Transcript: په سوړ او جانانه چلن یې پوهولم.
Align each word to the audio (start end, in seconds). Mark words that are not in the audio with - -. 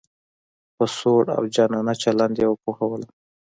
په 0.75 0.85
سوړ 0.97 1.23
او 1.37 1.43
جانانه 1.55 1.93
چلن 2.01 2.31
یې 2.39 2.47
پوهولم. 2.63 3.11